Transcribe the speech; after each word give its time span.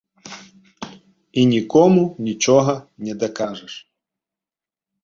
І 1.41 1.45
нікому 1.51 2.01
нічога 2.29 2.73
не 3.07 3.13
дакажаш. 3.27 3.73